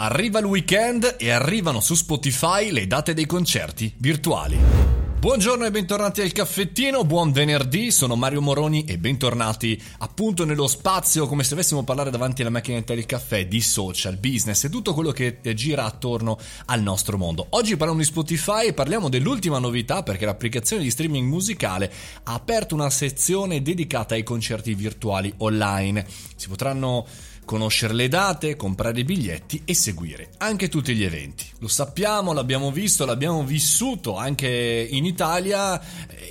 Arriva 0.00 0.38
il 0.38 0.44
weekend 0.44 1.16
e 1.18 1.30
arrivano 1.30 1.80
su 1.80 1.96
Spotify 1.96 2.70
le 2.70 2.86
date 2.86 3.14
dei 3.14 3.26
concerti 3.26 3.92
virtuali. 3.98 4.97
Buongiorno 5.20 5.66
e 5.66 5.72
bentornati 5.72 6.20
al 6.20 6.30
caffettino, 6.30 7.04
buon 7.04 7.32
venerdì, 7.32 7.90
sono 7.90 8.14
Mario 8.14 8.40
Moroni 8.40 8.84
e 8.84 8.98
bentornati 8.98 9.76
appunto 9.98 10.44
nello 10.44 10.68
spazio 10.68 11.26
come 11.26 11.42
se 11.42 11.50
dovessimo 11.50 11.82
parlare 11.82 12.10
davanti 12.10 12.42
alla 12.42 12.52
macchinetta 12.52 12.94
del 12.94 13.04
caffè 13.04 13.48
di 13.48 13.60
social, 13.60 14.16
business 14.16 14.62
e 14.62 14.70
tutto 14.70 14.94
quello 14.94 15.10
che 15.10 15.40
gira 15.56 15.86
attorno 15.86 16.38
al 16.66 16.82
nostro 16.82 17.18
mondo. 17.18 17.48
Oggi 17.50 17.76
parliamo 17.76 18.00
di 18.00 18.06
Spotify 18.06 18.66
e 18.66 18.74
parliamo 18.74 19.08
dell'ultima 19.08 19.58
novità 19.58 20.04
perché 20.04 20.24
l'applicazione 20.24 20.84
di 20.84 20.90
streaming 20.90 21.28
musicale 21.28 21.92
ha 22.22 22.34
aperto 22.34 22.76
una 22.76 22.88
sezione 22.88 23.60
dedicata 23.60 24.14
ai 24.14 24.22
concerti 24.22 24.72
virtuali 24.74 25.34
online. 25.38 26.06
Si 26.36 26.46
potranno 26.46 27.04
conoscere 27.48 27.94
le 27.94 28.08
date, 28.08 28.56
comprare 28.56 29.00
i 29.00 29.04
biglietti 29.04 29.62
e 29.64 29.72
seguire 29.72 30.32
anche 30.36 30.68
tutti 30.68 30.94
gli 30.94 31.02
eventi. 31.02 31.46
Lo 31.60 31.68
sappiamo, 31.68 32.34
l'abbiamo 32.34 32.70
visto, 32.70 33.06
l'abbiamo 33.06 33.42
vissuto 33.42 34.16
anche 34.16 34.46
in 34.90 35.06
Italia. 35.06 35.17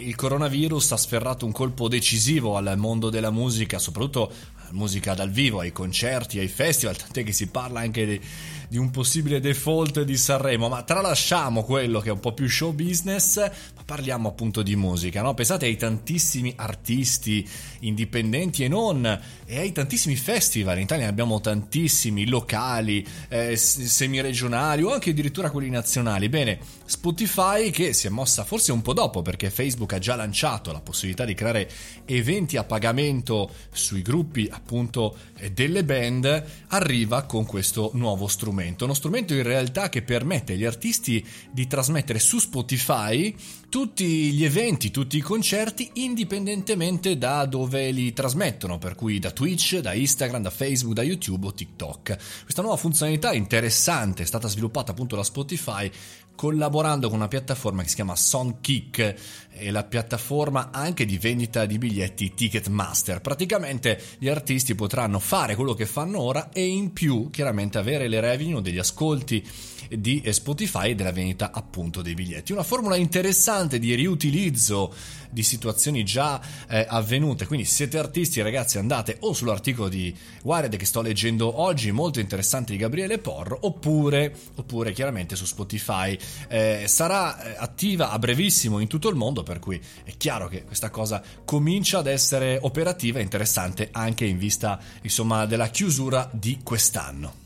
Il 0.00 0.16
coronavirus 0.16 0.92
ha 0.92 0.96
sferrato 0.96 1.46
un 1.46 1.52
colpo 1.52 1.88
decisivo 1.88 2.56
al 2.56 2.74
mondo 2.76 3.10
della 3.10 3.30
musica, 3.30 3.78
soprattutto 3.78 4.32
musica 4.72 5.14
dal 5.14 5.30
vivo, 5.30 5.60
ai 5.60 5.72
concerti, 5.72 6.38
ai 6.38 6.48
festival, 6.48 6.96
tant'è 6.96 7.22
che 7.22 7.32
si 7.32 7.46
parla 7.48 7.80
anche 7.80 8.06
di, 8.06 8.20
di, 8.68 8.78
un 8.78 8.90
possibile 8.90 9.40
default 9.40 10.02
di 10.02 10.16
Sanremo, 10.16 10.68
ma 10.68 10.82
tralasciamo 10.82 11.62
quello 11.62 12.00
che 12.00 12.08
è 12.08 12.12
un 12.12 12.20
po' 12.20 12.32
più 12.32 12.48
show 12.48 12.72
business, 12.72 13.36
ma 13.36 13.82
parliamo 13.84 14.28
appunto 14.28 14.62
di 14.62 14.74
musica, 14.76 15.22
no? 15.22 15.34
Pensate 15.34 15.66
ai 15.66 15.76
tantissimi 15.76 16.52
artisti 16.56 17.46
indipendenti 17.80 18.64
e 18.64 18.68
non, 18.68 19.20
e 19.44 19.58
ai 19.58 19.72
tantissimi 19.72 20.16
festival, 20.16 20.76
in 20.76 20.84
Italia 20.84 21.08
abbiamo 21.08 21.40
tantissimi, 21.40 22.26
locali, 22.26 23.06
eh, 23.28 23.56
semi-regionali 23.56 24.82
o 24.82 24.92
anche 24.92 25.10
addirittura 25.10 25.50
quelli 25.50 25.70
nazionali. 25.70 26.28
Bene, 26.28 26.58
Spotify 26.84 27.70
che 27.70 27.92
si 27.92 28.06
è 28.06 28.10
mossa 28.10 28.44
forse 28.44 28.61
un 28.70 28.82
po' 28.82 28.92
dopo 28.92 29.22
perché 29.22 29.50
Facebook 29.50 29.92
ha 29.94 29.98
già 29.98 30.14
lanciato 30.14 30.70
la 30.72 30.80
possibilità 30.80 31.24
di 31.24 31.34
creare 31.34 31.70
eventi 32.04 32.56
a 32.56 32.64
pagamento 32.64 33.50
sui 33.72 34.02
gruppi 34.02 34.48
appunto 34.50 35.16
eh, 35.38 35.50
delle 35.50 35.84
band 35.84 36.44
arriva 36.68 37.22
con 37.24 37.44
questo 37.44 37.90
nuovo 37.94 38.28
strumento. 38.28 38.84
Uno 38.84 38.94
strumento 38.94 39.34
in 39.34 39.42
realtà 39.42 39.88
che 39.88 40.02
permette 40.02 40.52
agli 40.52 40.64
artisti 40.64 41.26
di 41.50 41.66
trasmettere 41.66 42.18
su 42.18 42.38
Spotify 42.38 43.34
tutti 43.72 44.32
gli 44.32 44.44
eventi, 44.44 44.90
tutti 44.90 45.16
i 45.16 45.22
concerti 45.22 45.92
indipendentemente 45.94 47.16
da 47.16 47.46
dove 47.46 47.90
li 47.90 48.12
trasmettono, 48.12 48.76
per 48.76 48.94
cui 48.94 49.18
da 49.18 49.30
Twitch, 49.30 49.78
da 49.78 49.94
Instagram, 49.94 50.42
da 50.42 50.50
Facebook, 50.50 50.94
da 50.94 51.02
YouTube 51.02 51.46
o 51.46 51.54
TikTok. 51.54 52.18
Questa 52.42 52.60
nuova 52.60 52.76
funzionalità 52.76 53.32
interessante 53.32 54.24
è 54.24 54.26
stata 54.26 54.46
sviluppata 54.46 54.90
appunto 54.90 55.16
da 55.16 55.22
Spotify 55.22 55.90
collaborando 56.34 57.08
con 57.08 57.18
una 57.18 57.28
piattaforma 57.28 57.82
che 57.82 57.88
si 57.88 57.94
chiama 57.94 58.16
Songkick 58.16 59.14
e 59.50 59.70
la 59.70 59.84
piattaforma 59.84 60.70
anche 60.72 61.04
di 61.04 61.18
vendita 61.18 61.66
di 61.66 61.78
biglietti 61.78 62.34
Ticketmaster. 62.34 63.20
Praticamente 63.20 64.00
gli 64.18 64.28
artisti 64.28 64.74
potranno 64.74 65.18
fare 65.18 65.54
quello 65.54 65.74
che 65.74 65.86
fanno 65.86 66.20
ora 66.20 66.50
e 66.50 66.64
in 66.64 66.92
più 66.92 67.30
chiaramente 67.30 67.78
avere 67.78 68.08
le 68.08 68.20
revenue 68.20 68.62
degli 68.62 68.78
ascolti 68.78 69.46
di 69.88 70.22
Spotify 70.30 70.90
e 70.90 70.94
della 70.94 71.12
vendita 71.12 71.50
appunto 71.52 72.02
dei 72.02 72.14
biglietti. 72.14 72.52
Una 72.52 72.62
formula 72.62 72.96
interessante 72.96 73.78
di 73.78 73.94
riutilizzo 73.94 74.92
di 75.32 75.42
situazioni 75.42 76.04
già 76.04 76.40
eh, 76.68 76.86
avvenute. 76.88 77.46
Quindi 77.46 77.64
siete 77.64 77.98
artisti 77.98 78.42
ragazzi 78.42 78.78
andate 78.78 79.16
o 79.20 79.32
sull'articolo 79.32 79.88
di 79.88 80.14
Wired 80.42 80.76
che 80.76 80.84
sto 80.84 81.00
leggendo 81.00 81.60
oggi, 81.60 81.90
molto 81.90 82.20
interessante 82.20 82.72
di 82.72 82.78
Gabriele 82.78 83.18
Porro, 83.18 83.58
oppure, 83.62 84.34
oppure 84.56 84.92
chiaramente 84.92 85.36
su 85.36 85.46
Spotify. 85.46 86.16
Eh, 86.48 86.84
sarà 86.86 87.42
eh, 87.42 87.56
attiva 87.58 88.10
a 88.10 88.18
brevissimo 88.18 88.78
in 88.78 88.88
tutto 88.88 89.08
il 89.08 89.16
mondo, 89.16 89.42
per 89.42 89.58
cui 89.58 89.80
è 90.04 90.16
chiaro 90.16 90.48
che 90.48 90.64
questa 90.64 90.90
cosa 90.90 91.22
comincia 91.44 91.98
ad 91.98 92.06
essere 92.06 92.58
operativa 92.60 93.18
e 93.18 93.22
interessante 93.22 93.88
anche 93.92 94.24
in 94.24 94.38
vista 94.38 94.78
insomma 95.02 95.46
della 95.46 95.68
chiusura 95.68 96.28
di 96.32 96.60
quest'anno. 96.62 97.41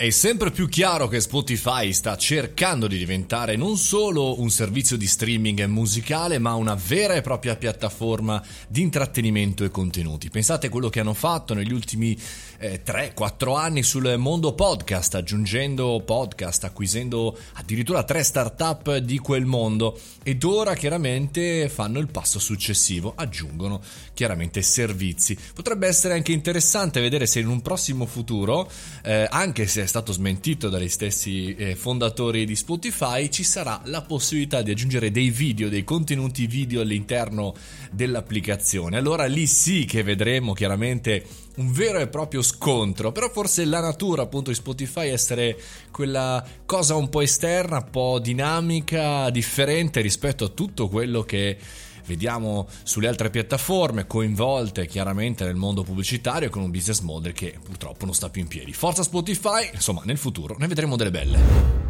È 0.00 0.08
sempre 0.08 0.50
più 0.50 0.66
chiaro 0.66 1.08
che 1.08 1.20
Spotify 1.20 1.92
sta 1.92 2.16
cercando 2.16 2.86
di 2.86 2.96
diventare 2.96 3.56
non 3.56 3.76
solo 3.76 4.40
un 4.40 4.48
servizio 4.48 4.96
di 4.96 5.06
streaming 5.06 5.66
musicale, 5.66 6.38
ma 6.38 6.54
una 6.54 6.74
vera 6.74 7.16
e 7.16 7.20
propria 7.20 7.54
piattaforma 7.54 8.42
di 8.66 8.80
intrattenimento 8.80 9.62
e 9.62 9.68
contenuti. 9.68 10.30
Pensate 10.30 10.68
a 10.68 10.70
quello 10.70 10.88
che 10.88 11.00
hanno 11.00 11.12
fatto 11.12 11.52
negli 11.52 11.74
ultimi 11.74 12.18
eh, 12.60 12.80
3-4 12.82 13.58
anni 13.58 13.82
sul 13.82 14.16
mondo 14.16 14.54
podcast, 14.54 15.16
aggiungendo 15.16 16.02
podcast, 16.02 16.64
acquisendo 16.64 17.36
addirittura 17.56 18.02
tre 18.02 18.22
start-up 18.22 18.96
di 18.96 19.18
quel 19.18 19.44
mondo 19.44 20.00
ed 20.22 20.42
ora 20.44 20.74
chiaramente 20.76 21.68
fanno 21.68 21.98
il 21.98 22.06
passo 22.06 22.38
successivo, 22.38 23.12
aggiungono 23.14 23.82
chiaramente 24.14 24.62
servizi. 24.62 25.36
Potrebbe 25.54 25.86
essere 25.86 26.14
anche 26.14 26.32
interessante 26.32 27.02
vedere 27.02 27.26
se 27.26 27.40
in 27.40 27.48
un 27.48 27.60
prossimo 27.60 28.06
futuro, 28.06 28.66
eh, 29.02 29.26
anche 29.28 29.66
se 29.66 29.88
stato 29.90 30.12
smentito 30.12 30.68
dagli 30.68 30.88
stessi 30.88 31.52
eh, 31.56 31.74
fondatori 31.74 32.46
di 32.46 32.54
Spotify, 32.54 33.28
ci 33.28 33.42
sarà 33.42 33.80
la 33.86 34.02
possibilità 34.02 34.62
di 34.62 34.70
aggiungere 34.70 35.10
dei 35.10 35.30
video, 35.30 35.68
dei 35.68 35.82
contenuti 35.82 36.46
video 36.46 36.80
all'interno 36.80 37.54
dell'applicazione. 37.90 38.96
Allora 38.96 39.24
lì 39.24 39.48
sì 39.48 39.86
che 39.86 40.04
vedremo 40.04 40.52
chiaramente 40.52 41.26
un 41.56 41.72
vero 41.72 41.98
e 41.98 42.06
proprio 42.06 42.40
scontro, 42.40 43.10
però 43.10 43.28
forse 43.30 43.64
la 43.64 43.80
natura 43.80 44.22
appunto 44.22 44.50
di 44.50 44.56
Spotify 44.56 45.08
essere 45.08 45.60
quella 45.90 46.46
cosa 46.64 46.94
un 46.94 47.08
po' 47.08 47.22
esterna, 47.22 47.78
un 47.78 47.90
po' 47.90 48.20
dinamica, 48.20 49.28
differente 49.30 50.00
rispetto 50.00 50.44
a 50.44 50.48
tutto 50.50 50.88
quello 50.88 51.22
che 51.24 51.58
vediamo 52.06 52.68
sulle 52.82 53.08
altre 53.08 53.30
piattaforme 53.30 54.06
coinvolte 54.06 54.86
chiaramente 54.86 55.44
nel 55.44 55.56
mondo 55.56 55.82
pubblicitario 55.82 56.50
con 56.50 56.62
un 56.62 56.70
business 56.70 57.00
model 57.00 57.32
che 57.32 57.58
purtroppo 57.62 58.04
non 58.04 58.14
sta 58.14 58.30
più 58.30 58.42
in 58.42 58.48
piedi. 58.48 58.72
Forza 58.72 59.02
Spotify, 59.02 59.70
insomma 59.72 60.02
nel 60.04 60.18
futuro 60.18 60.56
ne 60.58 60.66
vedremo 60.66 60.96
delle 60.96 61.10
belle. 61.10 61.80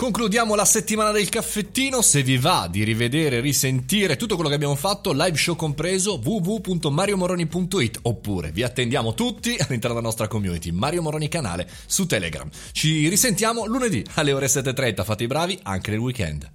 Concludiamo 0.00 0.54
la 0.54 0.64
settimana 0.64 1.10
del 1.10 1.28
caffettino. 1.28 2.00
Se 2.00 2.22
vi 2.22 2.38
va 2.38 2.68
di 2.70 2.84
rivedere, 2.84 3.40
risentire 3.40 4.16
tutto 4.16 4.34
quello 4.34 4.48
che 4.48 4.54
abbiamo 4.54 4.74
fatto, 4.74 5.12
live 5.12 5.36
show 5.36 5.54
compreso, 5.54 6.18
www.mariomoroni.it 6.24 7.98
oppure 8.04 8.50
vi 8.50 8.62
attendiamo 8.62 9.12
tutti 9.12 9.50
all'interno 9.58 9.96
della 9.96 10.00
nostra 10.00 10.26
community 10.26 10.70
Mario 10.70 11.02
Moroni 11.02 11.28
canale 11.28 11.68
su 11.84 12.06
Telegram. 12.06 12.48
Ci 12.72 13.10
risentiamo 13.10 13.66
lunedì 13.66 14.02
alle 14.14 14.32
ore 14.32 14.46
7.30. 14.46 15.04
Fate 15.04 15.24
i 15.24 15.26
bravi 15.26 15.58
anche 15.64 15.90
nel 15.90 16.00
weekend. 16.00 16.50